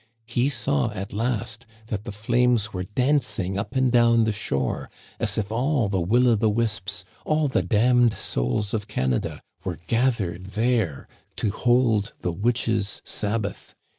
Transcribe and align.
He 0.25 0.49
saw 0.49 0.89
at 0.93 1.13
last 1.13 1.67
that 1.85 2.05
the 2.05 2.11
flames 2.11 2.73
were 2.73 2.85
dancing 2.85 3.55
up 3.55 3.75
and 3.75 3.91
down 3.91 4.23
the 4.23 4.31
shore, 4.31 4.89
as 5.19 5.37
if 5.37 5.51
all 5.51 5.89
the 5.89 6.01
will 6.01 6.27
o' 6.29 6.33
the 6.33 6.49
wisps, 6.49 7.05
all 7.23 7.47
the 7.47 7.61
damned 7.61 8.15
souls 8.15 8.73
of 8.73 8.87
Canada, 8.87 9.43
were 9.63 9.77
gathered 9.85 10.47
there 10.57 11.07
to 11.35 11.51
hold 11.51 12.13
the 12.21 12.31
witches' 12.31 13.03
sabbath. 13.05 13.75